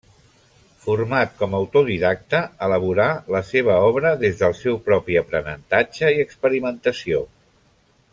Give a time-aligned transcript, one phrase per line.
[0.85, 3.05] Format com a autodidacte, elaborà
[3.37, 7.23] la seva obra des del seu propi aprenentatge i experimentació.